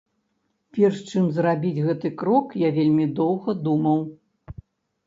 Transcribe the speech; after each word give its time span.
Перш 0.77 0.97
чым 1.11 1.27
зрабіць 1.35 1.83
гэты 1.89 2.13
крок 2.23 2.57
я 2.67 2.73
вельмі 2.79 3.05
доўга 3.21 3.51
думаў. 3.71 4.05